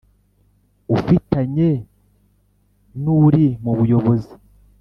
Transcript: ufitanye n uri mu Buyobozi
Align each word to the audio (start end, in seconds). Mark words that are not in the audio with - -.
ufitanye 0.95 1.69
n 3.01 3.03
uri 3.23 3.45
mu 3.63 3.71
Buyobozi 3.77 4.33